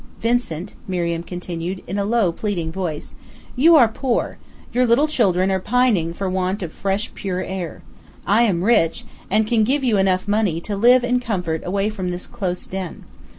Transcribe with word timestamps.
"Vincent," 0.19 0.73
Miriam 0.87 1.21
continued, 1.21 1.83
in 1.85 1.99
a 1.99 2.05
low, 2.05 2.31
pleading 2.31 2.71
voice, 2.71 3.13
"you 3.55 3.75
are 3.75 3.87
poor; 3.87 4.39
your 4.73 4.83
little 4.83 5.07
children 5.07 5.51
are 5.51 5.59
pining 5.59 6.11
for 6.11 6.27
want 6.27 6.63
of 6.63 6.73
fresh, 6.73 7.11
pure 7.13 7.43
air. 7.43 7.83
I 8.25 8.41
am 8.41 8.63
rich, 8.63 9.05
and 9.29 9.45
can 9.45 9.63
give 9.63 9.83
you 9.83 9.97
enough 9.99 10.27
money 10.27 10.59
to 10.61 10.75
live 10.75 11.03
in 11.03 11.19
comfort 11.19 11.61
away 11.63 11.89
from 11.89 12.09
this 12.09 12.25
close 12.25 12.65
den. 12.65 13.05